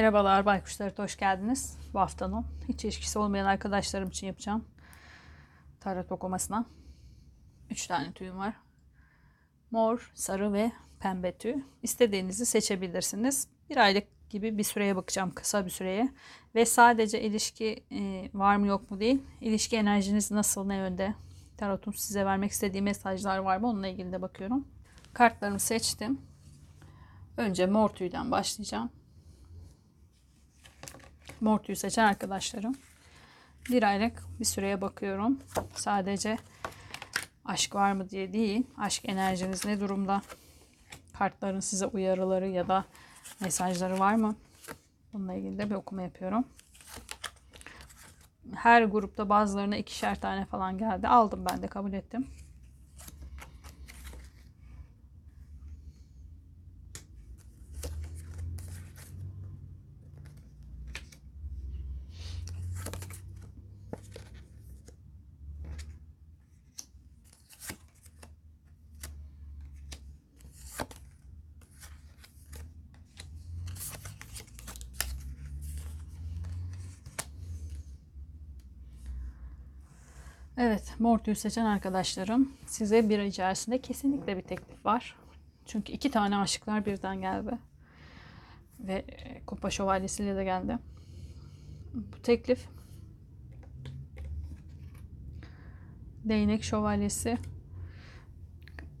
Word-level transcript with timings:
Merhabalar 0.00 0.46
Baykuşlar, 0.46 0.98
hoş 0.98 1.16
geldiniz. 1.16 1.78
Bu 1.94 2.00
haftanın 2.00 2.46
hiç 2.68 2.84
ilişkisi 2.84 3.18
olmayan 3.18 3.46
arkadaşlarım 3.46 4.08
için 4.08 4.26
yapacağım 4.26 4.64
tarot 5.80 6.12
okumasına. 6.12 6.66
Üç 7.70 7.86
tane 7.86 8.12
tüyüm 8.12 8.38
var. 8.38 8.54
Mor, 9.70 10.12
sarı 10.14 10.52
ve 10.52 10.72
pembe 11.00 11.38
tüy. 11.38 11.54
İstediğinizi 11.82 12.46
seçebilirsiniz. 12.46 13.48
Bir 13.70 13.76
aylık 13.76 14.30
gibi 14.30 14.58
bir 14.58 14.62
süreye 14.62 14.96
bakacağım, 14.96 15.30
kısa 15.34 15.64
bir 15.64 15.70
süreye. 15.70 16.12
Ve 16.54 16.66
sadece 16.66 17.22
ilişki 17.22 17.84
e, 17.92 18.30
var 18.34 18.56
mı 18.56 18.66
yok 18.66 18.90
mu 18.90 19.00
değil, 19.00 19.22
ilişki 19.40 19.76
enerjiniz 19.76 20.30
nasıl, 20.30 20.66
ne 20.66 20.76
yönde, 20.76 21.14
tarotun 21.56 21.92
size 21.92 22.24
vermek 22.24 22.50
istediği 22.50 22.82
mesajlar 22.82 23.38
var 23.38 23.56
mı 23.56 23.68
onunla 23.68 23.88
ilgili 23.88 24.12
de 24.12 24.22
bakıyorum. 24.22 24.68
Kartlarımı 25.12 25.60
seçtim. 25.60 26.20
Önce 27.36 27.66
mor 27.66 27.88
tüyden 27.88 28.30
başlayacağım. 28.30 28.90
Mor 31.40 31.58
tüyü 31.58 31.76
seçen 31.76 32.04
arkadaşlarım. 32.04 32.74
Bir 33.70 33.82
aylık 33.82 34.22
bir 34.40 34.44
süreye 34.44 34.80
bakıyorum. 34.80 35.38
Sadece 35.74 36.38
aşk 37.44 37.74
var 37.74 37.92
mı 37.92 38.10
diye 38.10 38.32
değil. 38.32 38.66
Aşk 38.78 39.08
enerjiniz 39.08 39.66
ne 39.66 39.80
durumda? 39.80 40.22
Kartların 41.18 41.60
size 41.60 41.86
uyarıları 41.86 42.48
ya 42.48 42.68
da 42.68 42.84
mesajları 43.40 43.98
var 43.98 44.14
mı? 44.14 44.36
Bununla 45.12 45.34
ilgili 45.34 45.58
de 45.58 45.70
bir 45.70 45.74
okuma 45.74 46.02
yapıyorum. 46.02 46.44
Her 48.54 48.82
grupta 48.82 49.28
bazılarına 49.28 49.76
ikişer 49.76 50.20
tane 50.20 50.44
falan 50.44 50.78
geldi. 50.78 51.08
Aldım 51.08 51.44
ben 51.50 51.62
de 51.62 51.66
kabul 51.66 51.92
ettim. 51.92 52.26
Evet, 80.62 80.94
mor 80.98 81.18
tüy 81.18 81.34
seçen 81.34 81.64
arkadaşlarım 81.64 82.52
size 82.66 83.08
bir 83.08 83.18
ay 83.18 83.28
içerisinde 83.28 83.80
kesinlikle 83.80 84.36
bir 84.36 84.42
teklif 84.42 84.86
var. 84.86 85.16
Çünkü 85.66 85.92
iki 85.92 86.10
tane 86.10 86.36
aşıklar 86.36 86.86
birden 86.86 87.20
geldi. 87.20 87.58
Ve 88.80 88.94
e, 88.94 89.44
kupa 89.46 89.70
şövalyesiyle 89.70 90.36
de 90.36 90.44
geldi. 90.44 90.78
Bu 91.94 92.22
teklif 92.22 92.68
değnek 96.24 96.64
şövalyesi 96.64 97.38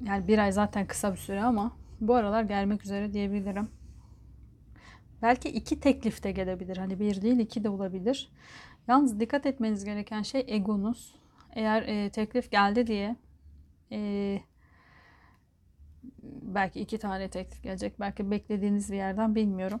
yani 0.04 0.28
bir 0.28 0.38
ay 0.38 0.52
zaten 0.52 0.86
kısa 0.86 1.12
bir 1.12 1.18
süre 1.18 1.42
ama 1.42 1.76
bu 2.00 2.14
aralar 2.14 2.42
gelmek 2.42 2.84
üzere 2.84 3.12
diyebilirim. 3.12 3.68
Belki 5.22 5.48
iki 5.48 5.80
teklif 5.80 6.22
de 6.22 6.32
gelebilir. 6.32 6.76
Hani 6.76 7.00
bir 7.00 7.22
değil 7.22 7.38
iki 7.38 7.64
de 7.64 7.68
olabilir. 7.68 8.32
Yalnız 8.88 9.20
dikkat 9.20 9.46
etmeniz 9.46 9.84
gereken 9.84 10.22
şey 10.22 10.44
egonuz. 10.48 11.19
Eğer 11.54 11.82
e, 11.82 12.10
teklif 12.10 12.50
geldi 12.50 12.86
diye 12.86 13.16
e, 13.92 14.40
belki 16.42 16.80
iki 16.80 16.98
tane 16.98 17.30
teklif 17.30 17.62
gelecek. 17.62 18.00
Belki 18.00 18.30
beklediğiniz 18.30 18.92
bir 18.92 18.96
yerden 18.96 19.34
bilmiyorum. 19.34 19.80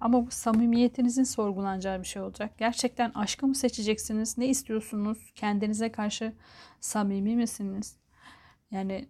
Ama 0.00 0.26
bu 0.26 0.30
samimiyetinizin 0.30 1.24
sorgulanacağı 1.24 2.00
bir 2.00 2.06
şey 2.06 2.22
olacak. 2.22 2.58
Gerçekten 2.58 3.10
aşkı 3.14 3.46
mı 3.46 3.54
seçeceksiniz? 3.54 4.38
Ne 4.38 4.46
istiyorsunuz? 4.46 5.32
Kendinize 5.34 5.92
karşı 5.92 6.32
samimi 6.80 7.36
misiniz? 7.36 7.96
Yani 8.70 9.08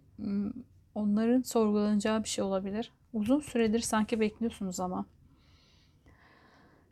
onların 0.95 1.41
sorgulanacağı 1.41 2.23
bir 2.23 2.29
şey 2.29 2.43
olabilir. 2.43 2.91
Uzun 3.13 3.39
süredir 3.39 3.79
sanki 3.79 4.19
bekliyorsunuz 4.19 4.79
ama. 4.79 5.05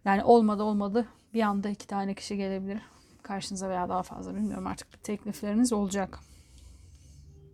Yani 0.05 0.23
olmadı 0.23 0.63
olmadı 0.63 1.07
bir 1.33 1.41
anda 1.41 1.69
iki 1.69 1.87
tane 1.87 2.13
kişi 2.13 2.37
gelebilir 2.37 2.81
karşınıza 3.23 3.69
veya 3.69 3.89
daha 3.89 4.03
fazla 4.03 4.35
bilmiyorum 4.35 4.67
artık 4.67 5.03
teklifleriniz 5.03 5.73
olacak. 5.73 6.19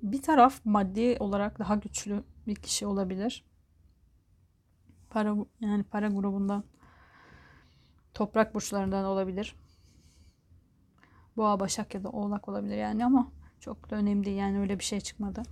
Bir 0.01 0.22
taraf 0.22 0.66
maddi 0.66 1.17
olarak 1.19 1.59
daha 1.59 1.75
güçlü 1.75 2.23
bir 2.47 2.55
kişi 2.55 2.85
olabilir. 2.85 3.45
Para 5.09 5.35
yani 5.59 5.83
para 5.83 6.07
grubundan 6.07 6.63
toprak 8.13 8.56
burçlarından 8.56 9.06
olabilir. 9.06 9.56
Boğa, 11.38 11.59
Başak 11.59 11.95
ya 11.95 12.03
da 12.03 12.09
Oğlak 12.09 12.50
olabilir 12.50 12.77
yani 12.77 13.06
ama 13.06 13.31
çok 13.59 13.89
da 13.89 13.95
önemli 13.95 14.25
değil 14.25 14.38
yani 14.38 14.59
öyle 14.59 14.79
bir 14.79 14.83
şey 14.83 15.01
çıkmadı. 15.01 15.44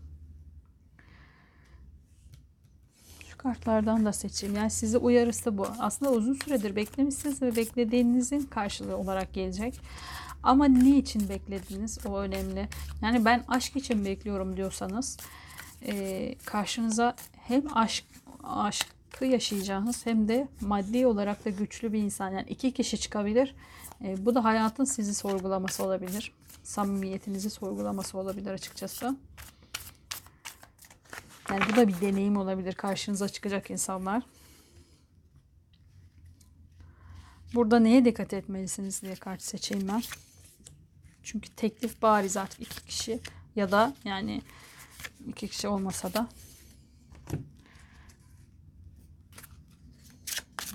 Şu 3.19 3.34
kartlardan 3.45 4.05
da 4.05 4.13
seçeyim. 4.13 4.55
Yani 4.55 4.71
sizi 4.71 4.97
uyarısı 4.97 5.57
bu. 5.57 5.67
Aslında 5.79 6.11
uzun 6.11 6.33
süredir 6.33 6.75
beklemişsiniz 6.75 7.41
ve 7.41 7.55
beklediğinizin 7.55 8.41
karşılığı 8.41 8.97
olarak 8.97 9.33
gelecek. 9.33 9.79
Ama 10.43 10.65
ne 10.65 10.97
için 10.97 11.29
beklediniz? 11.29 11.99
O 12.05 12.19
önemli. 12.19 12.67
Yani 13.01 13.25
ben 13.25 13.43
aşk 13.47 13.75
için 13.75 14.05
bekliyorum 14.05 14.57
diyorsanız 14.57 15.17
e, 15.87 16.35
karşınıza 16.45 17.15
hem 17.47 17.77
aşk 17.77 18.05
aşkı 18.43 19.25
yaşayacağınız 19.25 20.05
hem 20.05 20.27
de 20.27 20.47
maddi 20.61 21.07
olarak 21.07 21.45
da 21.45 21.49
güçlü 21.49 21.93
bir 21.93 21.99
insan. 21.99 22.31
Yani 22.31 22.45
iki 22.49 22.71
kişi 22.71 22.99
çıkabilir. 22.99 23.55
E, 24.03 24.25
bu 24.25 24.35
da 24.35 24.43
hayatın 24.43 24.85
sizi 24.85 25.13
sorgulaması 25.13 25.83
olabilir. 25.83 26.31
Samimiyetinizi 26.63 27.49
sorgulaması 27.49 28.17
olabilir 28.17 28.51
açıkçası. 28.51 29.15
Yani 31.49 31.61
bu 31.71 31.75
da 31.75 31.87
bir 31.87 32.01
deneyim 32.01 32.37
olabilir. 32.37 32.73
Karşınıza 32.73 33.29
çıkacak 33.29 33.71
insanlar. 33.71 34.23
Burada 37.53 37.79
neye 37.79 38.05
dikkat 38.05 38.33
etmelisiniz 38.33 39.01
diye 39.01 39.15
kart 39.15 39.41
seçeyim 39.41 39.87
ben. 39.87 40.03
Çünkü 41.23 41.49
teklif 41.49 42.01
bariz 42.01 42.37
artık 42.37 42.61
iki 42.61 42.85
kişi 42.85 43.19
ya 43.55 43.71
da 43.71 43.95
yani 44.03 44.41
iki 45.27 45.47
kişi 45.47 45.67
olmasa 45.67 46.13
da 46.13 46.27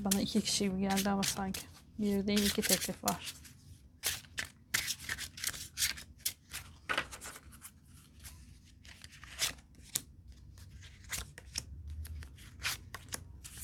bana 0.00 0.20
iki 0.20 0.40
kişi 0.40 0.64
gibi 0.64 0.80
geldi 0.80 1.10
ama 1.10 1.22
sanki 1.22 1.60
bir 1.98 2.26
değil 2.26 2.46
iki 2.46 2.62
teklif 2.62 3.04
var. 3.04 3.34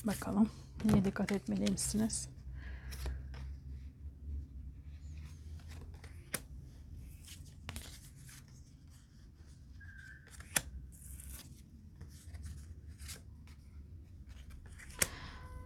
Bakalım. 0.07 0.49
Neye 0.85 1.05
dikkat 1.05 1.31
etmelisiniz? 1.31 2.29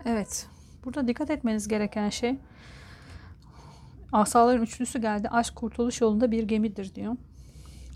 Evet. 0.06 0.48
Burada 0.86 1.08
dikkat 1.08 1.30
etmeniz 1.30 1.68
gereken 1.68 2.10
şey 2.10 2.38
asaların 4.12 4.64
üçlüsü 4.64 5.02
geldi. 5.02 5.30
Aşk 5.30 5.56
kurtuluş 5.56 6.02
yolunda 6.02 6.32
bir 6.32 6.44
gemidir 6.44 6.96
diyor. 6.96 7.16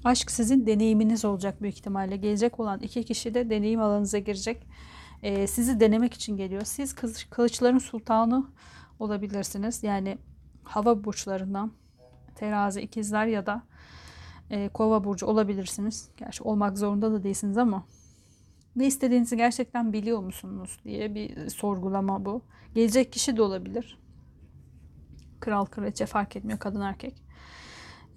Aşk 0.04 0.32
sizin 0.32 0.66
deneyiminiz 0.66 1.26
olacak 1.26 1.62
büyük 1.62 1.76
ihtimalle. 1.78 2.18
Gelecek 2.18 2.60
olan 2.60 2.80
iki 2.80 3.04
kişi 3.04 3.34
de 3.34 3.50
deneyim 3.50 3.82
alanınıza 3.82 4.18
girecek. 4.18 4.68
Ee, 5.26 5.48
sizi 5.48 5.80
denemek 5.80 6.14
için 6.14 6.38
geliyor. 6.38 6.62
Siz 6.66 6.96
kılıçların 7.30 7.78
sultanı 7.78 8.46
olabilirsiniz. 9.00 9.84
Yani 9.84 10.18
hava 10.64 11.04
burçlarından 11.04 11.72
terazi, 12.36 12.82
ikizler 12.82 13.26
ya 13.26 13.46
da 13.46 13.64
e, 14.50 14.70
kova 14.70 15.04
burcu 15.04 15.26
olabilirsiniz. 15.26 16.10
Gerçi 16.18 16.44
olmak 16.44 16.78
zorunda 16.78 17.12
da 17.12 17.24
değilsiniz 17.24 17.58
ama 17.58 17.86
ne 18.76 18.88
istediğinizi 18.88 19.38
gerçekten 19.38 19.94
biliyor 19.94 20.20
musunuz 20.20 20.80
diye 20.84 21.16
bir 21.16 21.50
sorgulama 21.50 22.26
bu. 22.26 22.42
Gelecek 22.74 23.14
kişi 23.14 23.38
de 23.38 23.42
olabilir. 23.42 24.00
Kral, 25.40 25.66
kraliçe 25.66 26.06
fark 26.06 26.36
etmiyor 26.36 26.60
kadın 26.60 26.82
erkek. 26.82 27.24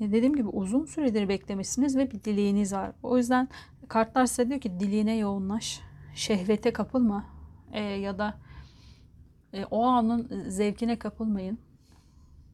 E 0.00 0.12
dediğim 0.12 0.36
gibi 0.36 0.48
uzun 0.48 0.84
süredir 0.84 1.28
beklemişsiniz 1.28 1.96
ve 1.96 2.10
bir 2.10 2.24
dileğiniz 2.24 2.72
var. 2.72 2.92
O 3.02 3.16
yüzden 3.16 3.48
kartlar 3.88 4.26
size 4.26 4.48
diyor 4.48 4.60
ki 4.60 4.80
dileğine 4.80 5.16
yoğunlaş. 5.16 5.87
Şehvete 6.18 6.72
kapılma. 6.72 7.24
E, 7.72 7.82
ya 7.82 8.18
da 8.18 8.34
e, 9.52 9.64
o 9.64 9.84
anın 9.84 10.48
zevkine 10.48 10.98
kapılmayın. 10.98 11.58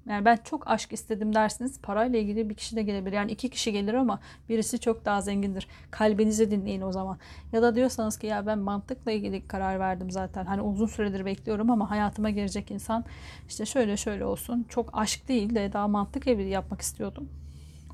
Yani 0.06 0.24
ben 0.24 0.38
çok 0.44 0.68
aşk 0.70 0.92
istedim 0.92 1.34
dersiniz 1.34 1.80
parayla 1.80 2.18
ilgili 2.18 2.50
bir 2.50 2.54
kişi 2.54 2.76
de 2.76 2.82
gelebilir. 2.82 3.16
Yani 3.16 3.32
iki 3.32 3.50
kişi 3.50 3.72
gelir 3.72 3.94
ama 3.94 4.20
birisi 4.48 4.80
çok 4.80 5.04
daha 5.04 5.20
zengindir. 5.20 5.68
Kalbinizi 5.90 6.50
dinleyin 6.50 6.80
o 6.80 6.92
zaman. 6.92 7.18
Ya 7.52 7.62
da 7.62 7.74
diyorsanız 7.74 8.18
ki 8.18 8.26
ya 8.26 8.46
ben 8.46 8.58
mantıkla 8.58 9.12
ilgili 9.12 9.48
karar 9.48 9.80
verdim 9.80 10.10
zaten. 10.10 10.44
Hani 10.44 10.62
uzun 10.62 10.86
süredir 10.86 11.24
bekliyorum 11.24 11.70
ama 11.70 11.90
hayatıma 11.90 12.30
girecek 12.30 12.70
insan 12.70 13.04
işte 13.48 13.66
şöyle 13.66 13.96
şöyle 13.96 14.24
olsun. 14.24 14.66
Çok 14.68 14.90
aşk 14.92 15.28
değil 15.28 15.54
de 15.54 15.72
daha 15.72 15.88
mantık 15.88 16.26
evliliği 16.26 16.52
yapmak 16.52 16.80
istiyordum. 16.80 17.28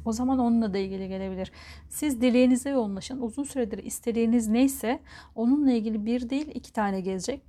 O 0.04 0.12
zaman 0.12 0.38
onunla 0.38 0.74
da 0.74 0.78
ilgili 0.78 1.08
gelebilir. 1.08 1.52
Siz 1.88 2.20
dileğinize 2.20 2.70
yoğunlaşın. 2.70 3.20
Uzun 3.20 3.44
süredir 3.44 3.78
istediğiniz 3.78 4.48
neyse 4.48 5.00
onunla 5.34 5.72
ilgili 5.72 6.06
bir 6.06 6.30
değil 6.30 6.50
iki 6.54 6.72
tane 6.72 7.00
gelecek. 7.00 7.42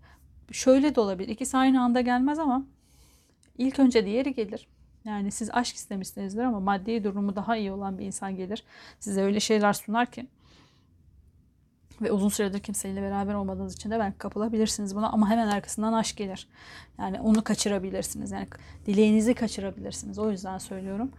Şöyle 0.51 0.95
de 0.95 1.01
olabilir. 1.01 1.29
İkisi 1.29 1.57
aynı 1.57 1.81
anda 1.81 2.01
gelmez 2.01 2.39
ama 2.39 2.65
ilk 3.57 3.79
önce 3.79 4.05
diğeri 4.05 4.33
gelir. 4.33 4.67
Yani 5.05 5.31
siz 5.31 5.49
aşk 5.51 5.75
istemişsinizdir 5.75 6.43
ama 6.43 6.59
maddi 6.59 7.03
durumu 7.03 7.35
daha 7.35 7.57
iyi 7.57 7.71
olan 7.71 7.97
bir 7.97 8.05
insan 8.05 8.35
gelir. 8.35 8.63
Size 8.99 9.21
öyle 9.21 9.39
şeyler 9.39 9.73
sunar 9.73 10.11
ki 10.11 10.27
ve 12.01 12.11
uzun 12.11 12.29
süredir 12.29 12.59
kimseyle 12.59 13.01
beraber 13.01 13.33
olmadığınız 13.33 13.75
için 13.75 13.91
de 13.91 13.99
belki 13.99 14.17
kapılabilirsiniz 14.17 14.95
buna 14.95 15.09
ama 15.09 15.29
hemen 15.29 15.47
arkasından 15.47 15.93
aşk 15.93 16.17
gelir. 16.17 16.47
Yani 16.99 17.21
onu 17.21 17.43
kaçırabilirsiniz. 17.43 18.31
Yani 18.31 18.47
dileğinizi 18.85 19.33
kaçırabilirsiniz. 19.33 20.19
O 20.19 20.31
yüzden 20.31 20.57
söylüyorum. 20.57 21.11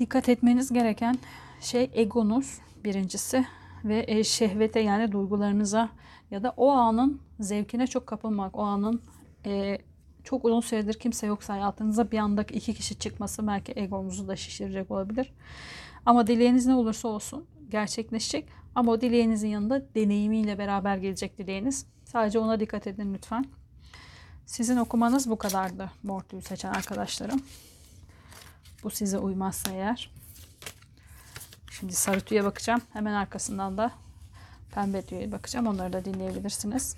Dikkat 0.00 0.28
etmeniz 0.28 0.72
gereken 0.72 1.18
şey 1.60 1.90
egonuz 1.94 2.58
birincisi 2.84 3.46
ve 3.84 4.04
e, 4.08 4.24
şehvete 4.24 4.80
yani 4.80 5.12
duygularınıza 5.12 5.88
ya 6.30 6.42
da 6.42 6.54
o 6.56 6.70
anın 6.70 7.20
zevkine 7.40 7.86
çok 7.86 8.06
kapılmak. 8.06 8.58
O 8.58 8.62
anın 8.62 9.02
e, 9.46 9.78
çok 10.24 10.44
uzun 10.44 10.60
süredir 10.60 10.94
kimse 10.94 11.26
yoksa 11.26 11.54
hayatınıza 11.54 12.10
bir 12.10 12.18
anda 12.18 12.42
iki 12.42 12.74
kişi 12.74 12.98
çıkması 12.98 13.46
belki 13.46 13.72
egonuzu 13.76 14.28
da 14.28 14.36
şişirecek 14.36 14.90
olabilir. 14.90 15.32
Ama 16.06 16.26
dileğiniz 16.26 16.66
ne 16.66 16.74
olursa 16.74 17.08
olsun 17.08 17.46
gerçekleşecek. 17.68 18.48
Ama 18.74 18.92
o 18.92 19.00
dileğinizin 19.00 19.48
yanında 19.48 19.94
deneyimiyle 19.94 20.58
beraber 20.58 20.96
gelecek 20.96 21.38
dileğiniz. 21.38 21.86
Sadece 22.04 22.38
ona 22.38 22.60
dikkat 22.60 22.86
edin 22.86 23.14
lütfen. 23.14 23.44
Sizin 24.46 24.76
okumanız 24.76 25.30
bu 25.30 25.36
kadardı 25.36 25.90
Mortu'yu 26.02 26.42
seçen 26.42 26.70
arkadaşlarım. 26.70 27.42
Bu 28.84 28.90
size 28.90 29.18
uymazsa 29.18 29.70
eğer. 29.70 30.10
Şimdi 31.70 31.92
sarı 31.92 32.20
tüye 32.20 32.44
bakacağım. 32.44 32.80
Hemen 32.92 33.14
arkasından 33.14 33.78
da 33.78 33.92
pembe 34.74 35.02
tüye 35.02 35.32
bakacağım. 35.32 35.66
Onları 35.66 35.92
da 35.92 36.04
dinleyebilirsiniz. 36.04 36.96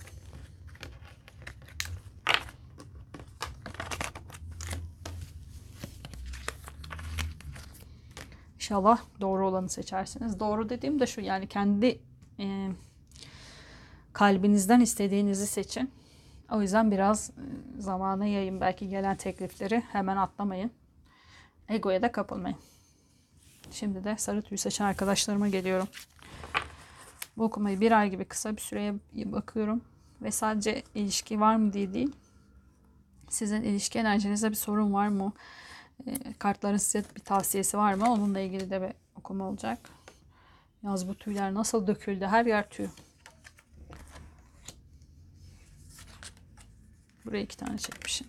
İnşallah 8.55 8.99
doğru 9.21 9.49
olanı 9.49 9.69
seçersiniz. 9.69 10.41
Doğru 10.41 10.69
dediğim 10.69 11.01
de 11.01 11.07
şu 11.07 11.21
yani 11.21 11.47
kendi 11.47 12.01
e, 12.39 12.69
kalbinizden 14.13 14.81
istediğinizi 14.81 15.47
seçin. 15.47 15.91
O 16.51 16.63
yüzden 16.63 16.91
biraz 16.91 17.31
e, 17.31 17.81
zamana 17.81 18.27
yayın 18.27 18.61
belki 18.61 18.89
gelen 18.89 19.17
teklifleri 19.17 19.81
hemen 19.81 20.17
atlamayın. 20.17 20.71
Egoya 21.73 22.03
da 22.03 22.13
kapılmayın. 22.13 22.57
Şimdi 23.71 24.05
de 24.05 24.17
sarı 24.19 24.43
tüy 24.43 24.59
seçen 24.59 24.85
arkadaşlarıma 24.85 25.49
geliyorum. 25.49 25.89
Bu 27.37 27.45
okumayı 27.45 27.81
bir 27.81 27.93
ay 27.93 28.11
gibi 28.11 28.25
kısa 28.25 28.57
bir 28.57 28.61
süreye 28.61 28.95
bakıyorum. 29.15 29.83
Ve 30.23 30.31
sadece 30.31 30.83
ilişki 30.95 31.41
var 31.41 31.57
mı 31.57 31.73
diye 31.73 31.95
değil. 31.95 32.13
Sizin 33.29 33.63
ilişki 33.63 33.99
enerjinizde 33.99 34.51
bir 34.51 34.55
sorun 34.55 34.93
var 34.93 35.09
mı? 35.09 35.33
E, 36.07 36.33
kartların 36.39 36.77
size 36.77 37.05
bir 37.17 37.21
tavsiyesi 37.21 37.79
var 37.79 37.95
mı? 37.95 38.13
Onunla 38.13 38.41
ilgili 38.41 38.71
de 38.71 38.83
bir 38.83 38.93
okuma 39.17 39.49
olacak. 39.49 39.79
Yaz 40.83 41.09
bu 41.09 41.15
tüyler 41.15 41.55
nasıl 41.55 41.87
döküldü? 41.87 42.27
Her 42.27 42.47
yer 42.47 42.71
tüy. 42.71 42.87
Buraya 47.25 47.43
iki 47.43 47.57
tane 47.57 47.79
çekmişim. 47.79 48.27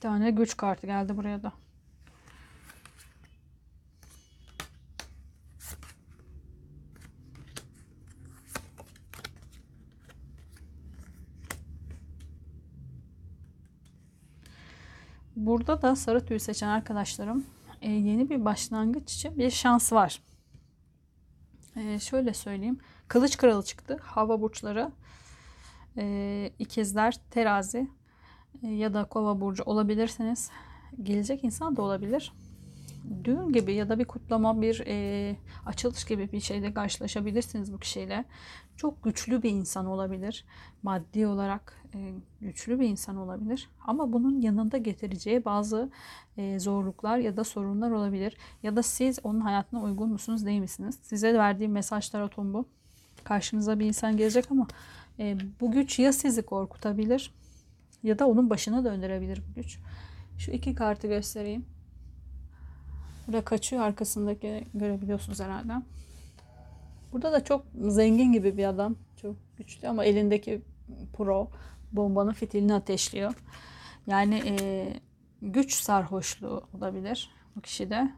tane 0.30 0.36
güç 0.36 0.56
kartı 0.56 0.86
geldi 0.86 1.16
buraya 1.16 1.42
da. 1.42 1.52
Burada 15.36 15.82
da 15.82 15.96
sarı 15.96 16.26
tüy 16.26 16.38
seçen 16.38 16.68
arkadaşlarım 16.68 17.46
e, 17.82 17.90
yeni 17.90 18.30
bir 18.30 18.44
başlangıç 18.44 19.14
için 19.14 19.38
bir 19.38 19.50
şans 19.50 19.92
var. 19.92 20.22
E, 21.76 21.98
şöyle 21.98 22.34
söyleyeyim. 22.34 22.78
Kılıç 23.08 23.36
kralı 23.36 23.62
çıktı. 23.62 23.98
Hava 24.02 24.40
burçları. 24.40 24.92
E, 25.96 26.52
terazi 27.30 27.88
ya 28.62 28.94
da 28.94 29.04
kova 29.04 29.40
burcu 29.40 29.62
olabilirsiniz. 29.62 30.50
Gelecek 31.02 31.44
insan 31.44 31.76
da 31.76 31.82
olabilir. 31.82 32.32
Düğün 33.24 33.52
gibi 33.52 33.74
ya 33.74 33.88
da 33.88 33.98
bir 33.98 34.04
kutlama, 34.04 34.62
bir 34.62 34.82
e, 34.86 35.36
açılış 35.66 36.04
gibi 36.04 36.32
bir 36.32 36.40
şeyde 36.40 36.74
karşılaşabilirsiniz 36.74 37.72
bu 37.72 37.78
kişiyle. 37.78 38.24
Çok 38.76 39.04
güçlü 39.04 39.42
bir 39.42 39.50
insan 39.50 39.86
olabilir. 39.86 40.44
Maddi 40.82 41.26
olarak 41.26 41.82
e, 41.94 42.12
güçlü 42.40 42.80
bir 42.80 42.88
insan 42.88 43.16
olabilir. 43.16 43.68
Ama 43.86 44.12
bunun 44.12 44.40
yanında 44.40 44.78
getireceği 44.78 45.44
bazı 45.44 45.90
e, 46.36 46.58
zorluklar 46.58 47.18
ya 47.18 47.36
da 47.36 47.44
sorunlar 47.44 47.90
olabilir. 47.90 48.36
Ya 48.62 48.76
da 48.76 48.82
siz 48.82 49.18
onun 49.24 49.40
hayatına 49.40 49.82
uygun 49.82 50.10
musunuz 50.10 50.46
değil 50.46 50.60
misiniz? 50.60 50.98
Size 51.02 51.34
verdiğim 51.34 51.72
mesaj 51.72 52.08
tarotun 52.08 52.54
bu. 52.54 52.64
Karşınıza 53.24 53.78
bir 53.78 53.86
insan 53.86 54.16
gelecek 54.16 54.50
ama 54.50 54.66
e, 55.18 55.36
bu 55.60 55.72
güç 55.72 55.98
ya 55.98 56.12
sizi 56.12 56.42
korkutabilir 56.42 57.32
ya 58.02 58.18
da 58.18 58.26
onun 58.26 58.50
başına 58.50 58.84
döndürebilir 58.84 59.42
bu 59.48 59.54
güç. 59.54 59.78
Şu 60.38 60.50
iki 60.50 60.74
kartı 60.74 61.06
göstereyim. 61.06 61.66
Burada 63.26 63.44
kaçıyor 63.44 63.82
arkasındaki 63.82 64.64
görebiliyorsunuz 64.74 65.40
herhalde. 65.40 65.72
Burada 67.12 67.32
da 67.32 67.44
çok 67.44 67.66
zengin 67.88 68.32
gibi 68.32 68.56
bir 68.56 68.64
adam. 68.64 68.96
Çok 69.16 69.36
güçlü 69.56 69.88
ama 69.88 70.04
elindeki 70.04 70.62
pro 71.12 71.50
bombanın 71.92 72.32
fitilini 72.32 72.74
ateşliyor. 72.74 73.34
Yani 74.06 74.42
e, 74.46 74.86
güç 75.42 75.74
sarhoşluğu 75.74 76.68
olabilir 76.74 77.30
bu 77.56 77.60
kişide. 77.60 78.10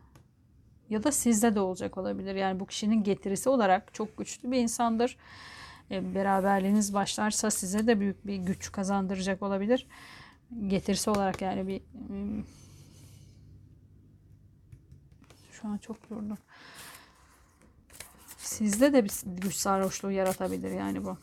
Ya 0.90 1.02
da 1.02 1.12
sizde 1.12 1.54
de 1.54 1.60
olacak 1.60 1.98
olabilir. 1.98 2.34
Yani 2.34 2.60
bu 2.60 2.66
kişinin 2.66 3.02
getirisi 3.02 3.48
olarak 3.48 3.94
çok 3.94 4.16
güçlü 4.16 4.50
bir 4.50 4.58
insandır. 4.58 5.16
E, 5.92 6.14
beraberliğiniz 6.14 6.94
başlarsa 6.94 7.50
size 7.50 7.86
de 7.86 8.00
büyük 8.00 8.26
bir 8.26 8.36
güç 8.36 8.72
kazandıracak 8.72 9.42
olabilir. 9.42 9.86
Getirisi 10.66 11.10
olarak 11.10 11.42
yani 11.42 11.66
bir 11.66 11.82
şu 15.52 15.68
an 15.68 15.78
çok 15.78 15.96
yordum. 16.10 16.38
Sizde 18.38 18.92
de 18.92 19.04
bir 19.04 19.12
güç 19.26 19.54
sarhoşluğu 19.54 20.10
yaratabilir 20.10 20.70
yani 20.70 21.04
bu. 21.04 21.18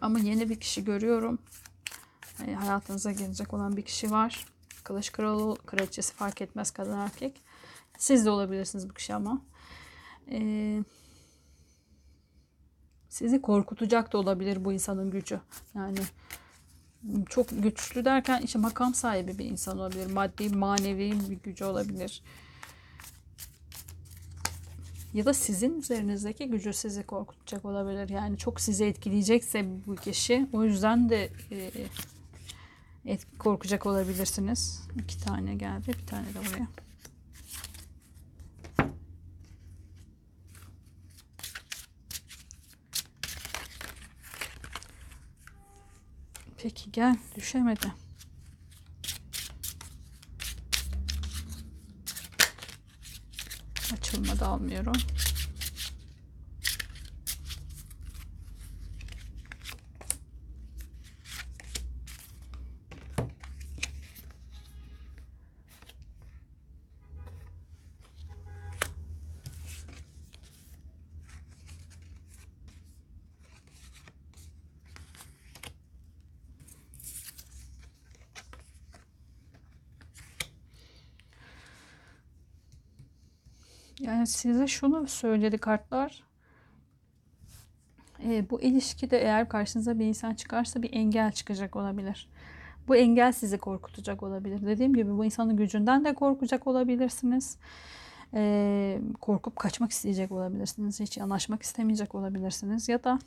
Ama 0.00 0.18
yeni 0.18 0.48
bir 0.48 0.60
kişi 0.60 0.84
görüyorum. 0.84 1.38
Yani 2.40 2.54
hayatınıza 2.54 3.12
gelecek 3.12 3.54
olan 3.54 3.76
bir 3.76 3.82
kişi 3.82 4.10
var. 4.10 4.46
Kılıç 4.84 5.12
kralı, 5.12 5.56
kraliçesi 5.56 6.14
fark 6.14 6.42
etmez 6.42 6.70
kadın 6.70 6.98
erkek. 6.98 7.40
Siz 7.98 8.26
de 8.26 8.30
olabilirsiniz 8.30 8.90
bu 8.90 8.94
kişi 8.94 9.14
ama. 9.14 9.42
Ee, 10.30 10.82
sizi 13.12 13.42
korkutacak 13.42 14.12
da 14.12 14.18
olabilir 14.18 14.64
bu 14.64 14.72
insanın 14.72 15.10
gücü. 15.10 15.40
Yani 15.74 15.98
çok 17.28 17.46
güçlü 17.62 18.04
derken 18.04 18.40
işte 18.40 18.58
makam 18.58 18.94
sahibi 18.94 19.38
bir 19.38 19.44
insan 19.44 19.78
olabilir. 19.78 20.12
Maddi, 20.12 20.48
manevi 20.48 21.14
bir 21.30 21.36
gücü 21.36 21.64
olabilir. 21.64 22.22
Ya 25.14 25.24
da 25.24 25.34
sizin 25.34 25.78
üzerinizdeki 25.78 26.46
gücü 26.46 26.72
sizi 26.72 27.02
korkutacak 27.02 27.64
olabilir. 27.64 28.08
Yani 28.08 28.38
çok 28.38 28.60
sizi 28.60 28.84
etkileyecekse 28.84 29.66
bu 29.86 29.96
kişi 29.96 30.46
o 30.52 30.64
yüzden 30.64 31.08
de 31.08 31.30
e, 31.50 31.70
et, 33.04 33.26
korkacak 33.38 33.86
olabilirsiniz. 33.86 34.88
İki 35.04 35.20
tane 35.24 35.54
geldi. 35.54 35.92
Bir 36.00 36.06
tane 36.06 36.26
de 36.26 36.38
buraya. 36.50 36.81
Peki 46.62 46.92
gel 46.92 47.16
düşemedi. 47.36 47.92
Açılmadı 53.92 54.44
almıyorum. 54.44 54.92
Size 84.24 84.66
şunu 84.66 85.08
söyledi 85.08 85.58
kartlar. 85.58 86.22
Ee, 88.24 88.50
bu 88.50 88.60
ilişkide 88.62 89.18
eğer 89.18 89.48
karşınıza 89.48 89.98
bir 89.98 90.04
insan 90.04 90.34
çıkarsa 90.34 90.82
bir 90.82 90.92
engel 90.92 91.32
çıkacak 91.32 91.76
olabilir. 91.76 92.28
Bu 92.88 92.96
engel 92.96 93.32
sizi 93.32 93.58
korkutacak 93.58 94.22
olabilir. 94.22 94.66
Dediğim 94.66 94.94
gibi 94.94 95.18
bu 95.18 95.24
insanın 95.24 95.56
gücünden 95.56 96.04
de 96.04 96.14
korkacak 96.14 96.66
olabilirsiniz. 96.66 97.56
Ee, 98.34 99.00
korkup 99.20 99.56
kaçmak 99.56 99.90
isteyecek 99.90 100.32
olabilirsiniz. 100.32 101.00
Hiç 101.00 101.18
anlaşmak 101.18 101.62
istemeyecek 101.62 102.14
olabilirsiniz. 102.14 102.88
Ya 102.88 103.04
da 103.04 103.18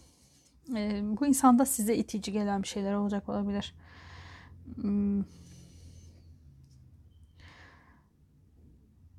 e, 0.76 1.02
bu 1.04 1.26
insanda 1.26 1.66
size 1.66 1.96
itici 1.96 2.32
gelen 2.34 2.64
bir 2.64 2.68
şeyler 2.68 2.94
olacak 2.94 3.30
olabilir. 3.30 3.74
Hmm. 4.76 5.24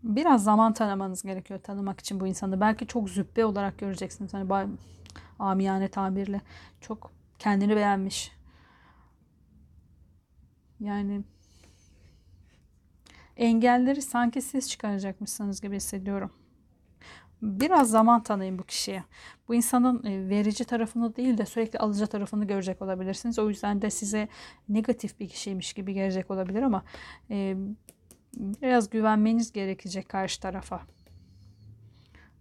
Biraz 0.06 0.44
zaman 0.44 0.72
tanımanız 0.72 1.22
gerekiyor 1.22 1.60
tanımak 1.62 2.00
için 2.00 2.20
bu 2.20 2.26
insanı. 2.26 2.60
Belki 2.60 2.86
çok 2.86 3.10
züppe 3.10 3.44
olarak 3.44 3.78
göreceksiniz. 3.78 4.34
Hani 4.34 4.68
amiyane 5.38 5.88
tabirle 5.88 6.40
çok 6.80 7.12
kendini 7.38 7.76
beğenmiş. 7.76 8.32
Yani 10.80 11.24
engelleri 13.36 14.02
sanki 14.02 14.42
siz 14.42 14.70
çıkaracakmışsınız 14.70 15.60
gibi 15.60 15.76
hissediyorum. 15.76 16.30
Biraz 17.42 17.90
zaman 17.90 18.22
tanıyın 18.22 18.58
bu 18.58 18.62
kişiye. 18.62 19.04
Bu 19.48 19.54
insanın 19.54 20.04
e, 20.04 20.28
verici 20.28 20.64
tarafını 20.64 21.16
değil 21.16 21.38
de 21.38 21.46
sürekli 21.46 21.78
alıcı 21.78 22.06
tarafını 22.06 22.44
görecek 22.44 22.82
olabilirsiniz. 22.82 23.38
O 23.38 23.48
yüzden 23.48 23.82
de 23.82 23.90
size 23.90 24.28
negatif 24.68 25.20
bir 25.20 25.28
kişiymiş 25.28 25.72
gibi 25.72 25.94
gelecek 25.94 26.30
olabilir 26.30 26.62
ama 26.62 26.84
e, 27.30 27.56
biraz 28.36 28.90
güvenmeniz 28.90 29.52
gerekecek 29.52 30.08
karşı 30.08 30.40
tarafa. 30.40 30.80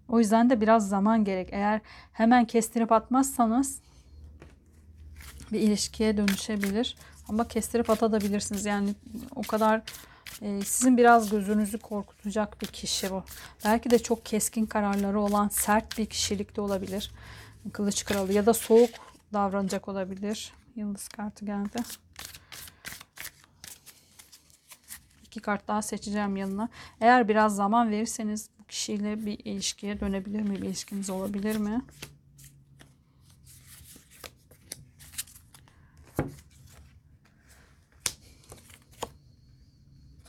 O 0.09 0.19
yüzden 0.19 0.49
de 0.49 0.61
biraz 0.61 0.89
zaman 0.89 1.23
gerek. 1.23 1.49
Eğer 1.51 1.81
hemen 2.13 2.45
kestirip 2.45 2.91
atmazsanız 2.91 3.79
bir 5.51 5.59
ilişkiye 5.59 6.17
dönüşebilir. 6.17 6.97
Ama 7.29 7.47
kestirip 7.47 7.89
atabilirsiniz. 7.89 8.65
Yani 8.65 8.89
o 9.35 9.41
kadar 9.41 9.81
e, 10.41 10.61
sizin 10.61 10.97
biraz 10.97 11.29
gözünüzü 11.29 11.79
korkutacak 11.79 12.61
bir 12.61 12.67
kişi 12.67 13.11
bu. 13.11 13.23
Belki 13.65 13.89
de 13.89 13.99
çok 13.99 14.25
keskin 14.25 14.65
kararları 14.65 15.19
olan 15.19 15.47
sert 15.47 15.97
bir 15.97 16.05
kişilik 16.05 16.55
de 16.55 16.61
olabilir. 16.61 17.11
Kılıç 17.73 18.05
kralı 18.05 18.33
ya 18.33 18.45
da 18.45 18.53
soğuk 18.53 18.89
davranacak 19.33 19.87
olabilir. 19.87 20.53
Yıldız 20.75 21.07
kartı 21.07 21.45
geldi. 21.45 21.77
İki 25.35 25.41
kart 25.41 25.67
daha 25.67 25.81
seçeceğim 25.81 26.35
yanına. 26.35 26.69
Eğer 27.01 27.27
biraz 27.27 27.55
zaman 27.55 27.91
verirseniz 27.91 28.49
bu 28.59 28.63
kişiyle 28.63 29.25
bir 29.25 29.39
ilişkiye 29.39 29.99
dönebilir 29.99 30.41
mi? 30.41 30.55
Bir 30.55 30.59
ilişkiniz 30.59 31.09
olabilir 31.09 31.55
mi? 31.55 31.81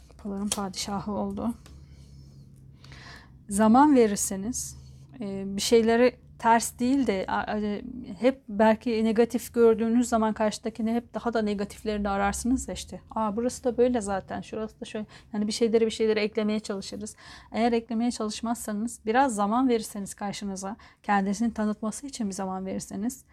Kupaların 0.08 0.48
padişahı 0.48 1.12
oldu. 1.12 1.54
Zaman 3.48 3.96
verirseniz 3.96 4.76
e, 5.20 5.44
bir 5.56 5.62
şeyleri 5.62 6.16
ters 6.38 6.78
değil 6.78 7.06
de 7.06 7.26
hep 8.20 8.42
belki 8.48 9.04
negatif 9.04 9.54
gördüğünüz 9.54 10.08
zaman 10.08 10.32
karşıdakini 10.32 10.94
hep 10.94 11.14
daha 11.14 11.34
da 11.34 11.42
negatiflerini 11.42 12.08
ararsınız 12.08 12.68
da 12.68 12.72
işte. 12.72 13.00
Aa 13.10 13.36
burası 13.36 13.64
da 13.64 13.76
böyle 13.76 14.00
zaten. 14.00 14.40
Şurası 14.40 14.80
da 14.80 14.84
şöyle. 14.84 15.06
Yani 15.32 15.46
bir 15.46 15.52
şeyleri 15.52 15.86
bir 15.86 15.90
şeyleri 15.90 16.20
eklemeye 16.20 16.60
çalışırız. 16.60 17.16
Eğer 17.52 17.72
eklemeye 17.72 18.10
çalışmazsanız 18.10 19.00
biraz 19.06 19.34
zaman 19.34 19.68
verirseniz 19.68 20.14
karşınıza 20.14 20.76
kendisini 21.02 21.54
tanıtması 21.54 22.06
için 22.06 22.28
bir 22.28 22.34
zaman 22.34 22.66
verirseniz 22.66 23.24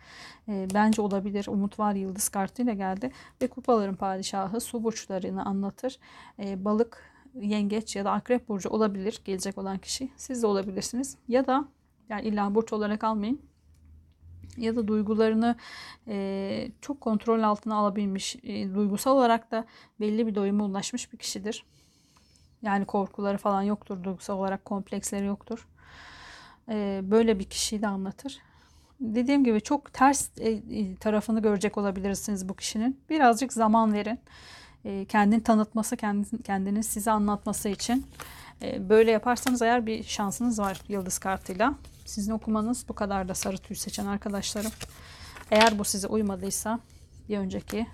e, 0.47 0.67
bence 0.73 1.01
olabilir. 1.01 1.45
Umut 1.47 1.79
var 1.79 1.95
yıldız 1.95 2.29
kartıyla 2.29 2.73
geldi 2.73 3.11
ve 3.41 3.47
kupaların 3.47 3.95
padişahı 3.95 4.61
su 4.61 4.83
burçlarını 4.83 5.45
anlatır. 5.45 5.99
E, 6.39 6.65
balık 6.65 7.13
yengeç 7.35 7.95
ya 7.95 8.05
da 8.05 8.11
akrep 8.11 8.49
burcu 8.49 8.69
olabilir 8.69 9.21
gelecek 9.25 9.57
olan 9.57 9.77
kişi. 9.77 10.09
Siz 10.17 10.43
de 10.43 10.47
olabilirsiniz. 10.47 11.17
Ya 11.27 11.47
da 11.47 11.65
yani 12.09 12.27
illa 12.27 12.55
burç 12.55 12.73
olarak 12.73 13.03
almayın. 13.03 13.41
Ya 14.57 14.75
da 14.75 14.87
duygularını 14.87 15.55
e, 16.07 16.71
çok 16.81 17.01
kontrol 17.01 17.43
altına 17.43 17.75
alabilmiş, 17.75 18.35
e, 18.35 18.73
duygusal 18.75 19.11
olarak 19.17 19.51
da 19.51 19.65
belli 19.99 20.27
bir 20.27 20.35
doyuma 20.35 20.65
ulaşmış 20.65 21.13
bir 21.13 21.17
kişidir. 21.17 21.65
Yani 22.61 22.85
korkuları 22.85 23.37
falan 23.37 23.61
yoktur, 23.61 24.03
duygusal 24.03 24.37
olarak 24.37 24.65
kompleksleri 24.65 25.25
yoktur. 25.25 25.67
E, 26.69 27.01
böyle 27.03 27.39
bir 27.39 27.43
kişiyi 27.43 27.81
de 27.81 27.87
anlatır. 27.87 28.39
Dediğim 28.99 29.43
gibi 29.43 29.61
çok 29.61 29.93
ters 29.93 30.29
e, 30.39 30.49
e 30.49 30.95
tarafını 30.95 31.41
görecek 31.41 31.77
olabilirsiniz 31.77 32.49
bu 32.49 32.55
kişinin. 32.55 32.99
Birazcık 33.09 33.53
zaman 33.53 33.93
verin. 33.93 34.19
E, 34.85 35.05
kendini 35.05 35.43
tanıtması, 35.43 35.97
kendini, 36.43 36.83
size 36.83 37.11
anlatması 37.11 37.69
için. 37.69 38.05
Böyle 38.79 39.11
yaparsanız 39.11 39.61
eğer 39.61 39.85
bir 39.85 40.03
şansınız 40.03 40.59
var 40.59 40.81
yıldız 40.87 41.19
kartıyla. 41.19 41.73
Sizin 42.05 42.31
okumanız 42.31 42.85
bu 42.89 42.93
kadar 42.93 43.27
da 43.27 43.35
sarı 43.35 43.57
tüy 43.57 43.75
seçen 43.75 44.05
arkadaşlarım. 44.05 44.71
Eğer 45.51 45.79
bu 45.79 45.83
size 45.83 46.07
uymadıysa 46.07 46.79
bir 47.29 47.37
önceki 47.37 47.87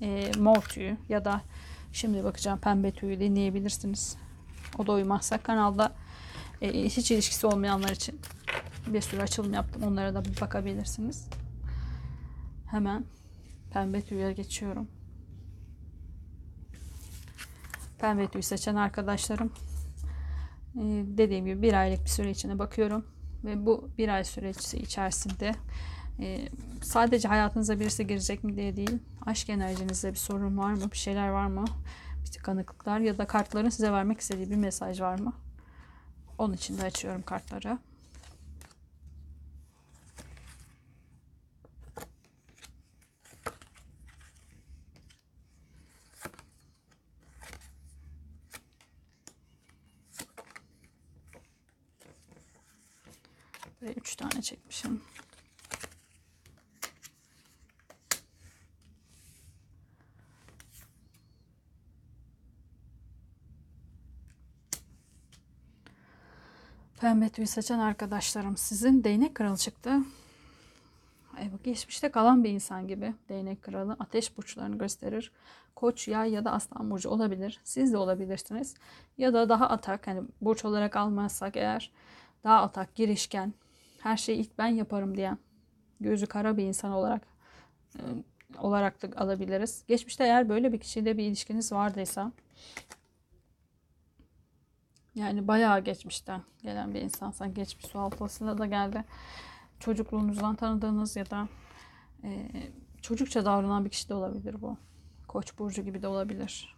e, 0.00 0.32
mor 0.38 0.62
tüyü 0.62 0.96
ya 1.08 1.24
da 1.24 1.42
şimdi 1.92 2.24
bakacağım 2.24 2.58
pembe 2.58 2.90
tüyü 2.90 3.20
dinleyebilirsiniz. 3.20 4.16
O 4.78 4.86
da 4.86 4.92
uymazsa 4.92 5.38
kanalda 5.38 5.92
e, 6.62 6.84
hiç 6.84 7.10
ilişkisi 7.10 7.46
olmayanlar 7.46 7.90
için 7.90 8.20
bir 8.86 9.00
sürü 9.00 9.20
açılım 9.20 9.54
yaptım. 9.54 9.82
Onlara 9.82 10.14
da 10.14 10.24
bir 10.24 10.40
bakabilirsiniz. 10.40 11.28
Hemen 12.66 13.04
pembe 13.72 14.02
tüye 14.02 14.32
geçiyorum. 14.32 14.88
Pembe 17.98 18.28
tüy 18.28 18.42
seçen 18.42 18.74
arkadaşlarım 18.74 19.52
e, 20.74 20.82
dediğim 21.18 21.46
gibi 21.46 21.62
bir 21.62 21.72
aylık 21.72 22.04
bir 22.04 22.10
süre 22.10 22.30
içine 22.30 22.58
bakıyorum 22.58 23.04
ve 23.44 23.66
bu 23.66 23.90
bir 23.98 24.08
ay 24.08 24.24
süreci 24.24 24.76
içerisinde 24.76 25.52
e, 26.20 26.48
sadece 26.82 27.28
hayatınıza 27.28 27.80
birisi 27.80 28.06
girecek 28.06 28.44
mi 28.44 28.56
diye 28.56 28.76
değil, 28.76 28.98
aşk 29.26 29.50
enerjinizde 29.50 30.10
bir 30.10 30.18
sorun 30.18 30.58
var 30.58 30.72
mı, 30.72 30.90
bir 30.92 30.96
şeyler 30.96 31.28
var 31.28 31.46
mı, 31.46 31.64
bir 32.24 32.30
tıkanıklıklar 32.30 33.00
ya 33.00 33.18
da 33.18 33.26
kartların 33.26 33.68
size 33.68 33.92
vermek 33.92 34.20
istediği 34.20 34.50
bir 34.50 34.56
mesaj 34.56 35.00
var 35.00 35.18
mı? 35.18 35.32
Onun 36.38 36.54
için 36.54 36.78
de 36.78 36.82
açıyorum 36.82 37.22
kartları. 37.22 37.78
Ve 53.82 53.92
3 53.92 54.16
tane 54.16 54.42
çekmişim. 54.42 55.02
Pembe 67.00 67.28
tüy 67.28 67.46
saçan 67.46 67.78
arkadaşlarım 67.78 68.56
sizin 68.56 69.04
değnek 69.04 69.34
kralı 69.34 69.56
çıktı. 69.56 69.98
E, 71.38 71.50
geçmişte 71.64 72.10
kalan 72.10 72.44
bir 72.44 72.50
insan 72.50 72.88
gibi 72.88 73.14
değnek 73.28 73.62
kralı 73.62 73.96
ateş 73.98 74.36
burçlarını 74.36 74.78
gösterir. 74.78 75.32
Koç, 75.76 76.08
yay 76.08 76.30
ya 76.30 76.44
da 76.44 76.52
aslan 76.52 76.90
burcu 76.90 77.08
olabilir. 77.08 77.60
Siz 77.64 77.92
de 77.92 77.96
olabilirsiniz. 77.96 78.74
Ya 79.18 79.34
da 79.34 79.48
daha 79.48 79.68
atak 79.68 80.06
hani 80.06 80.22
burç 80.40 80.64
olarak 80.64 80.96
almazsak 80.96 81.56
eğer 81.56 81.90
daha 82.44 82.62
atak, 82.62 82.94
girişken, 82.94 83.54
her 84.02 84.16
şeyi 84.16 84.38
ilk 84.38 84.58
ben 84.58 84.66
yaparım 84.66 85.16
diyen, 85.16 85.38
gözü 86.00 86.26
kara 86.26 86.56
bir 86.56 86.64
insan 86.64 86.92
olarak 86.92 87.22
e, 87.96 88.02
olarak 88.58 89.02
da 89.02 89.22
alabiliriz. 89.22 89.84
Geçmişte 89.88 90.24
eğer 90.24 90.48
böyle 90.48 90.72
bir 90.72 90.80
kişiyle 90.80 91.16
bir 91.18 91.24
ilişkiniz 91.24 91.72
vardıysa 91.72 92.32
yani 95.14 95.48
bayağı 95.48 95.80
geçmişten 95.80 96.42
gelen 96.62 96.94
bir 96.94 97.00
insansan 97.00 97.54
geçmiş 97.54 97.86
su 97.86 97.98
haftasında 97.98 98.58
da 98.58 98.66
geldi. 98.66 99.04
Çocukluğunuzdan 99.80 100.56
tanıdığınız 100.56 101.16
ya 101.16 101.30
da 101.30 101.48
e, 102.24 102.50
çocukça 103.02 103.44
davranan 103.44 103.84
bir 103.84 103.90
kişi 103.90 104.08
de 104.08 104.14
olabilir 104.14 104.62
bu. 104.62 104.76
Koç 105.28 105.58
burcu 105.58 105.82
gibi 105.82 106.02
de 106.02 106.08
olabilir. 106.08 106.76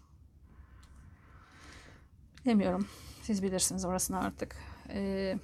Demiyorum. 2.44 2.88
Siz 3.22 3.42
bilirsiniz 3.42 3.84
orasını 3.84 4.18
artık. 4.18 4.56
Ee, 4.88 5.38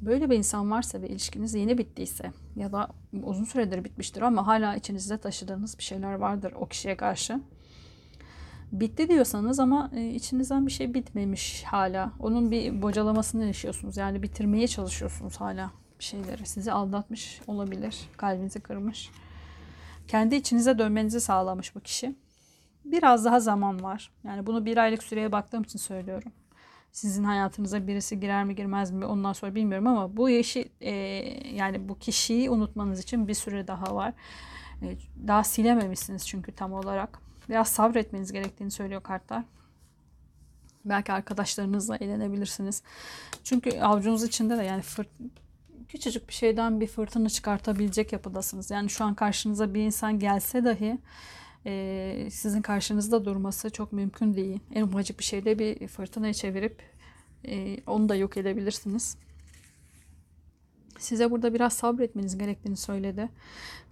böyle 0.00 0.30
bir 0.30 0.36
insan 0.36 0.70
varsa 0.70 1.02
ve 1.02 1.08
ilişkiniz 1.08 1.54
yeni 1.54 1.78
bittiyse 1.78 2.32
ya 2.56 2.72
da 2.72 2.88
uzun 3.22 3.44
süredir 3.44 3.84
bitmiştir 3.84 4.22
ama 4.22 4.46
hala 4.46 4.76
içinizde 4.76 5.18
taşıdığınız 5.18 5.78
bir 5.78 5.82
şeyler 5.82 6.14
vardır 6.14 6.52
o 6.56 6.66
kişiye 6.66 6.96
karşı. 6.96 7.40
Bitti 8.72 9.08
diyorsanız 9.08 9.60
ama 9.60 9.90
e, 9.96 10.08
içinizden 10.08 10.66
bir 10.66 10.72
şey 10.72 10.94
bitmemiş 10.94 11.64
hala. 11.64 12.12
Onun 12.18 12.50
bir 12.50 12.82
bocalamasını 12.82 13.44
yaşıyorsunuz. 13.44 13.96
Yani 13.96 14.22
bitirmeye 14.22 14.68
çalışıyorsunuz 14.68 15.36
hala 15.36 15.70
bir 15.98 16.04
şeyleri. 16.04 16.46
Sizi 16.46 16.72
aldatmış 16.72 17.40
olabilir. 17.46 17.96
Kalbinizi 18.16 18.60
kırmış. 18.60 19.10
Kendi 20.08 20.34
içinize 20.34 20.78
dönmenizi 20.78 21.20
sağlamış 21.20 21.74
bu 21.74 21.80
kişi. 21.80 22.14
Biraz 22.84 23.24
daha 23.24 23.40
zaman 23.40 23.82
var. 23.82 24.12
Yani 24.24 24.46
bunu 24.46 24.64
bir 24.64 24.76
aylık 24.76 25.02
süreye 25.02 25.32
baktığım 25.32 25.62
için 25.62 25.78
söylüyorum. 25.78 26.32
Sizin 26.94 27.24
hayatınıza 27.24 27.86
birisi 27.86 28.20
girer 28.20 28.44
mi 28.44 28.54
girmez 28.54 28.90
mi 28.90 29.04
ondan 29.06 29.32
sonra 29.32 29.54
bilmiyorum 29.54 29.86
ama 29.86 30.16
bu 30.16 30.28
yaşı 30.28 30.68
e, 30.80 30.90
yani 31.54 31.88
bu 31.88 31.98
kişiyi 31.98 32.50
unutmanız 32.50 33.00
için 33.00 33.28
bir 33.28 33.34
süre 33.34 33.66
daha 33.66 33.94
var. 33.94 34.12
E, 34.82 34.96
daha 35.26 35.44
silememişsiniz 35.44 36.26
çünkü 36.26 36.52
tam 36.52 36.72
olarak. 36.72 37.18
Biraz 37.48 37.68
sabretmeniz 37.68 38.32
gerektiğini 38.32 38.70
söylüyor 38.70 39.02
kartlar. 39.02 39.44
Belki 40.84 41.12
arkadaşlarınızla 41.12 41.96
eğlenebilirsiniz. 41.96 42.82
Çünkü 43.44 43.80
avucunuz 43.80 44.22
içinde 44.24 44.58
de 44.58 44.62
yani 44.62 44.82
fırt 44.82 45.08
küçücük 45.88 46.28
bir 46.28 46.34
şeyden 46.34 46.80
bir 46.80 46.86
fırtına 46.86 47.28
çıkartabilecek 47.28 48.12
yapıdasınız. 48.12 48.70
Yani 48.70 48.90
şu 48.90 49.04
an 49.04 49.14
karşınıza 49.14 49.74
bir 49.74 49.80
insan 49.80 50.18
gelse 50.18 50.64
dahi 50.64 50.98
e, 51.66 52.28
sizin 52.30 52.62
karşınızda 52.62 53.24
durması 53.24 53.70
çok 53.70 53.92
mümkün 53.92 54.34
değil. 54.34 54.60
En 54.74 54.82
ufacık 54.82 55.18
bir 55.18 55.24
şeyde 55.24 55.58
bir 55.58 55.88
fırtınaya 55.88 56.34
çevirip 56.34 56.82
e, 57.44 57.76
onu 57.86 58.08
da 58.08 58.14
yok 58.16 58.36
edebilirsiniz. 58.36 59.16
Size 60.98 61.30
burada 61.30 61.54
biraz 61.54 61.72
sabretmeniz 61.72 62.38
gerektiğini 62.38 62.76
söyledi. 62.76 63.28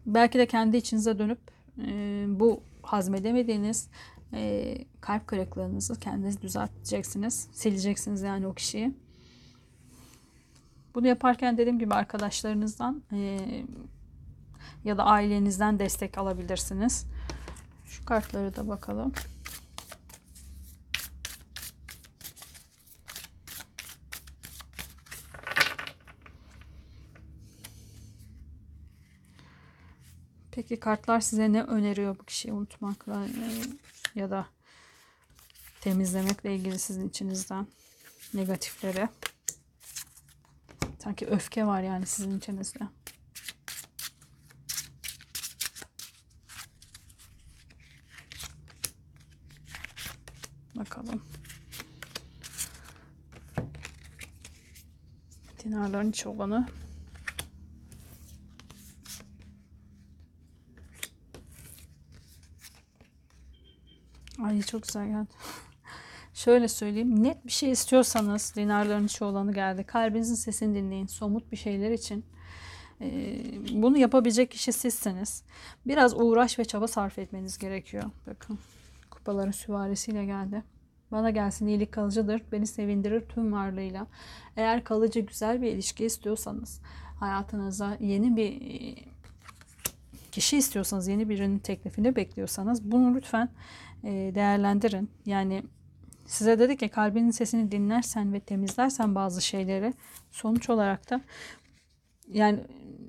Belki 0.07 0.38
de 0.38 0.47
kendi 0.47 0.76
içinize 0.76 1.19
dönüp 1.19 1.38
e, 1.79 2.25
bu 2.29 2.62
hazmedemediğiniz 2.83 3.88
e, 4.33 4.79
kalp 5.00 5.26
kırıklığınızı 5.26 6.00
kendiniz 6.00 6.43
düzelteceksiniz. 6.43 7.49
Sileceksiniz 7.52 8.23
yani 8.23 8.47
o 8.47 8.55
kişiyi. 8.55 8.95
Bunu 10.95 11.07
yaparken 11.07 11.59
dediğim 11.59 11.79
gibi 11.79 11.95
arkadaşlarınızdan 11.95 13.02
e, 13.12 13.38
ya 14.85 14.99
da 14.99 15.05
ailenizden 15.05 15.79
destek 15.79 16.19
alabilirsiniz. 16.19 17.07
Şu 17.92 18.04
kartları 18.04 18.56
da 18.56 18.68
bakalım. 18.68 19.12
Peki 30.52 30.80
kartlar 30.80 31.20
size 31.20 31.52
ne 31.52 31.62
öneriyor 31.62 32.18
bu 32.18 32.25
kişiyi 32.25 32.52
unutmakla 32.52 33.26
ya 34.14 34.30
da 34.30 34.46
temizlemekle 35.80 36.56
ilgili 36.56 36.78
sizin 36.78 37.08
içinizden 37.08 37.67
negatifleri? 38.34 39.08
Sanki 40.99 41.26
öfke 41.26 41.67
var 41.67 41.82
yani 41.82 42.06
sizin 42.06 42.38
içinizde. 42.38 43.01
Bakalım. 50.82 51.23
Dinarların 55.64 56.12
çobanı. 56.12 56.68
Ay 64.45 64.62
çok 64.62 64.82
güzel 64.82 65.06
geldi. 65.06 65.28
Şöyle 66.34 66.68
söyleyeyim. 66.68 67.23
Net 67.23 67.47
bir 67.47 67.52
şey 67.52 67.71
istiyorsanız 67.71 68.52
dinarların 68.56 69.06
çoğulanı 69.06 69.54
geldi. 69.54 69.84
Kalbinizin 69.84 70.34
sesini 70.34 70.75
dinleyin. 70.75 71.06
Somut 71.06 71.52
bir 71.52 71.56
şeyler 71.56 71.90
için. 71.90 72.25
Ee, 73.00 73.38
bunu 73.82 73.99
yapabilecek 73.99 74.50
kişi 74.50 74.73
sizseniz. 74.73 75.45
Biraz 75.86 76.14
uğraş 76.14 76.58
ve 76.58 76.64
çaba 76.64 76.88
sarf 76.88 77.18
etmeniz 77.18 77.58
gerekiyor. 77.58 78.10
Bakın 78.26 78.58
kupaların 79.10 79.50
süvarisiyle 79.50 80.25
geldi. 80.25 80.72
Bana 81.12 81.30
gelsin 81.30 81.66
iyilik 81.66 81.92
kalıcıdır. 81.92 82.42
Beni 82.52 82.66
sevindirir 82.66 83.20
tüm 83.20 83.52
varlığıyla. 83.52 84.06
Eğer 84.56 84.84
kalıcı 84.84 85.20
güzel 85.20 85.62
bir 85.62 85.72
ilişki 85.72 86.04
istiyorsanız 86.04 86.80
hayatınıza 87.20 87.96
yeni 88.00 88.36
bir 88.36 88.52
e, 88.60 88.94
kişi 90.32 90.56
istiyorsanız 90.56 91.08
yeni 91.08 91.28
birinin 91.28 91.58
teklifini 91.58 92.16
bekliyorsanız 92.16 92.92
bunu 92.92 93.14
lütfen 93.14 93.48
e, 94.04 94.10
değerlendirin. 94.10 95.10
Yani 95.26 95.62
size 96.26 96.58
dedik 96.58 96.80
ki 96.80 96.88
kalbinin 96.88 97.30
sesini 97.30 97.72
dinlersen 97.72 98.32
ve 98.32 98.40
temizlersen 98.40 99.14
bazı 99.14 99.42
şeyleri 99.42 99.94
sonuç 100.30 100.70
olarak 100.70 101.10
da 101.10 101.20
yani 102.28 102.60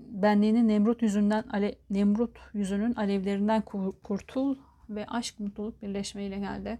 benliğinin 0.10 0.68
Nemrut 0.68 1.02
yüzünden 1.02 1.44
Nemrut 1.90 2.40
yüzünün 2.54 2.94
alevlerinden 2.94 3.62
kurtul 4.04 4.58
ve 4.90 5.06
aşk 5.06 5.40
mutluluk 5.40 5.82
birleşmeyle 5.82 6.40
geldi. 6.40 6.80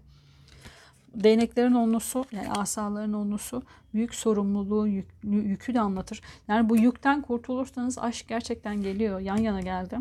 Değneklerin 1.14 1.74
onlusu 1.74 2.24
yani 2.32 2.50
asaların 2.50 3.12
onlusu 3.12 3.62
büyük 3.94 4.14
sorumluluğu 4.14 4.88
yük, 4.88 5.06
yükü 5.22 5.74
de 5.74 5.80
anlatır. 5.80 6.20
Yani 6.48 6.68
bu 6.68 6.76
yükten 6.76 7.22
kurtulursanız 7.22 7.98
aşk 7.98 8.28
gerçekten 8.28 8.82
geliyor. 8.82 9.20
Yan 9.20 9.36
yana 9.36 9.60
geldi. 9.60 9.98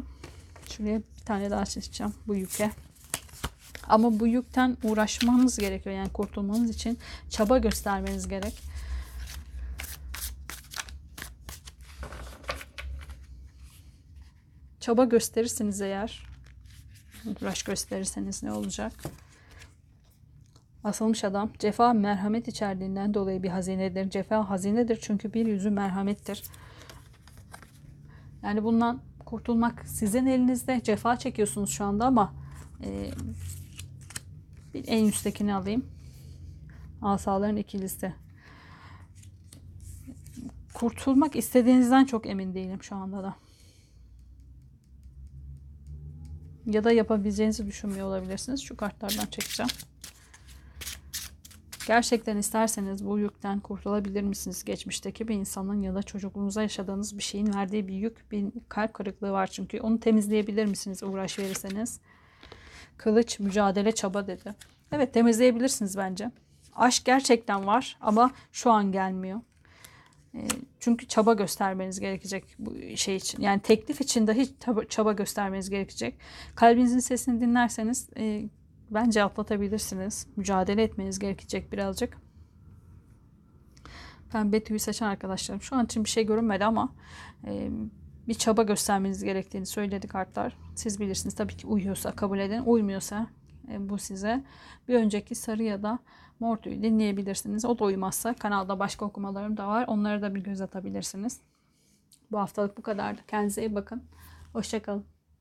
Şuraya 0.70 1.00
bir 1.00 1.26
tane 1.26 1.50
daha 1.50 1.66
çizeceğim 1.66 2.14
bu 2.28 2.36
yüke. 2.36 2.72
Ama 3.88 4.20
bu 4.20 4.28
yükten 4.28 4.78
uğraşmanız 4.84 5.58
gerekiyor. 5.58 5.96
Yani 5.96 6.10
kurtulmanız 6.10 6.70
için 6.70 6.98
çaba 7.30 7.58
göstermeniz 7.58 8.28
gerek. 8.28 8.54
Çaba 14.80 15.06
gösterirseniz 15.06 15.82
eğer 15.82 16.24
uğraş 17.26 17.64
gösterirseniz 17.64 18.44
ne 18.44 18.52
olacak? 18.52 18.94
Asılmış 20.84 21.24
adam 21.24 21.52
cefa 21.60 21.94
merhamet 21.94 22.48
içerdiğinden 22.48 23.14
dolayı 23.14 23.44
bir 23.44 23.50
hazinedir. 23.50 24.10
Cefa 24.10 24.50
hazinedir 24.50 25.00
çünkü 25.02 25.34
bir 25.34 25.46
yüzü 25.46 25.70
merhamettir. 25.70 26.44
Yani 28.44 28.64
bundan 28.64 29.02
kurtulmak 29.26 29.88
sizin 29.88 30.26
elinizde. 30.26 30.82
Cefa 30.84 31.18
çekiyorsunuz 31.18 31.70
şu 31.70 31.86
anda 31.86 32.06
ama 32.06 32.34
e, 32.84 33.12
bir 34.74 34.84
en 34.88 35.06
üsttekini 35.06 35.56
alayım. 35.56 35.86
Asaların 37.02 37.58
ikilisi. 37.58 38.14
Kurtulmak 40.74 41.36
istediğinizden 41.36 42.06
çok 42.06 42.28
emin 42.28 42.54
değilim 42.54 42.84
şu 42.84 42.96
anda 42.96 43.24
da. 43.24 43.36
Ya 46.66 46.84
da 46.84 46.92
yapabileceğinizi 46.92 47.68
düşünmüyor 47.68 48.08
olabilirsiniz. 48.08 48.62
Şu 48.62 48.78
kartlardan 48.78 49.26
çekeceğim. 49.26 49.70
Gerçekten 51.88 52.38
isterseniz 52.38 53.06
bu 53.06 53.20
yükten 53.20 53.60
kurtulabilir 53.60 54.22
misiniz? 54.22 54.64
Geçmişteki 54.64 55.28
bir 55.28 55.36
insanın 55.36 55.82
ya 55.82 55.96
da 55.96 56.04
çocukluğunuza 56.04 56.62
yaşadığınız 56.62 57.18
bir 57.18 57.24
şeyin 57.24 57.54
verdiği 57.54 57.88
bir 57.88 57.94
yük, 57.94 58.32
bir 58.32 58.46
kalp 58.70 58.94
kırıklığı 58.94 59.32
var 59.32 59.48
çünkü. 59.48 59.80
Onu 59.80 60.00
temizleyebilir 60.00 60.66
misiniz 60.66 61.04
uğraş 61.04 61.40
verirseniz? 61.40 62.00
Kılıç, 62.98 63.40
mücadele, 63.40 63.92
çaba 63.92 64.28
dedi. 64.28 64.56
Evet 64.92 65.14
temizleyebilirsiniz 65.14 65.98
bence. 65.98 66.32
Aşk 66.76 67.06
gerçekten 67.06 67.68
var 67.68 67.98
ama 68.02 68.32
şu 68.52 68.72
an 68.72 68.92
gelmiyor. 68.92 69.42
E, 70.36 70.48
çünkü 70.80 71.08
çaba 71.08 71.34
göstermeniz 71.34 72.00
gerekecek 72.00 72.56
bu 72.60 72.76
şey 72.96 73.16
için. 73.16 73.42
Yani 73.42 73.62
teklif 73.62 74.02
için 74.02 74.28
de 74.28 74.34
hiç 74.34 74.52
çaba 74.90 75.14
göstermeniz 75.14 75.70
gerekecek. 75.70 76.18
Kalbinizin 76.56 77.00
sesini 77.00 77.42
dinlerseniz 77.42 78.10
e, 78.18 78.50
bence 78.94 79.24
atlatabilirsiniz. 79.24 80.28
Mücadele 80.36 80.84
etmeniz 80.84 81.20
gerekecek 81.20 81.72
birazcık. 81.72 82.18
Pembe 84.32 84.64
tüyü 84.64 84.80
seçen 84.80 85.08
arkadaşlarım. 85.08 85.62
Şu 85.62 85.76
an 85.76 85.86
için 85.86 86.04
bir 86.04 86.10
şey 86.10 86.26
görünmedi 86.26 86.66
ama 86.66 86.96
e, 87.46 87.70
bir 88.28 88.34
çaba 88.34 88.64
göstermeniz 88.64 89.24
gerektiğini 89.24 89.66
söyledi 89.66 90.08
kartlar. 90.08 90.58
Siz 90.76 91.00
bilirsiniz 91.00 91.36
tabii 91.36 91.58
ki 91.58 91.68
uyuyorsa 91.68 92.12
kabul 92.12 92.40
edin. 92.40 92.62
Uymuyorsa 92.66 93.28
e, 93.72 93.90
bu 93.90 93.98
size. 93.98 94.44
Bir 94.88 94.96
önceki 94.96 95.36
sarı 95.36 95.64
ya 95.64 95.84
da 95.84 96.00
mor 96.40 96.58
tüyü 96.58 96.84
dinleyebilirsiniz. 96.84 97.66
O 97.66 97.80
da 97.80 97.84
uymazsa 97.84 98.34
kanalda 98.34 98.80
başka 98.80 99.06
okumalarım 99.06 99.58
da 99.58 99.68
var. 99.68 99.86
Onlara 99.88 100.22
da 100.22 100.36
bir 100.36 100.44
göz 100.44 100.62
atabilirsiniz. 100.62 101.42
Bu 102.32 102.40
haftalık 102.40 102.78
bu 102.78 102.82
kadardı. 102.82 103.22
Kendinize 103.28 103.62
iyi 103.62 103.76
bakın. 103.76 104.04
Hoşçakalın. 104.54 105.13